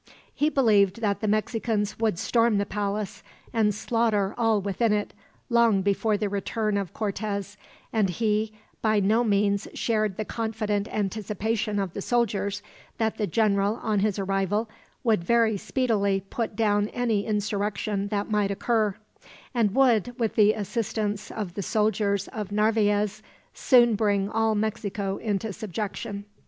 [0.33, 3.21] He believed that the Mexicans would storm the palace,
[3.53, 5.13] and slaughter all within it,
[5.47, 7.55] long before the return of Cortez;
[7.93, 8.51] and he
[8.81, 12.63] by no means shared the confident anticipation of the soldiers,
[12.97, 14.67] that the general, on his arrival,
[15.03, 18.95] would very speedily put down any insurrection that might occur;
[19.53, 23.21] and would, with the assistance of the soldiers of Narvaez,
[23.53, 26.25] soon bring all Mexico into subjection.